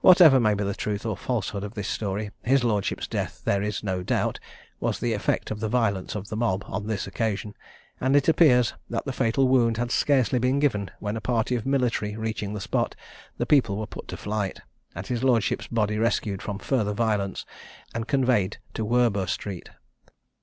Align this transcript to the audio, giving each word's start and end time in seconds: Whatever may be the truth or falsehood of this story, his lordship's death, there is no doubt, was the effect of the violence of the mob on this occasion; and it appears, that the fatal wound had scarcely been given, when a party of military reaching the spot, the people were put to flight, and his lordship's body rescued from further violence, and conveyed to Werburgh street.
Whatever 0.00 0.40
may 0.40 0.54
be 0.54 0.64
the 0.64 0.74
truth 0.74 1.04
or 1.04 1.18
falsehood 1.18 1.64
of 1.64 1.74
this 1.74 1.86
story, 1.86 2.30
his 2.44 2.64
lordship's 2.64 3.06
death, 3.06 3.42
there 3.44 3.60
is 3.62 3.84
no 3.84 4.02
doubt, 4.02 4.40
was 4.80 4.98
the 4.98 5.12
effect 5.12 5.50
of 5.50 5.60
the 5.60 5.68
violence 5.68 6.14
of 6.14 6.28
the 6.30 6.36
mob 6.38 6.64
on 6.66 6.86
this 6.86 7.06
occasion; 7.06 7.52
and 8.00 8.16
it 8.16 8.26
appears, 8.26 8.72
that 8.88 9.04
the 9.04 9.12
fatal 9.12 9.46
wound 9.46 9.76
had 9.76 9.90
scarcely 9.90 10.38
been 10.38 10.60
given, 10.60 10.90
when 10.98 11.14
a 11.14 11.20
party 11.20 11.56
of 11.56 11.66
military 11.66 12.16
reaching 12.16 12.54
the 12.54 12.58
spot, 12.62 12.96
the 13.36 13.44
people 13.44 13.76
were 13.76 13.86
put 13.86 14.08
to 14.08 14.16
flight, 14.16 14.62
and 14.94 15.08
his 15.08 15.22
lordship's 15.22 15.66
body 15.66 15.98
rescued 15.98 16.40
from 16.40 16.58
further 16.58 16.94
violence, 16.94 17.44
and 17.94 18.08
conveyed 18.08 18.56
to 18.72 18.82
Werburgh 18.82 19.28
street. 19.28 19.68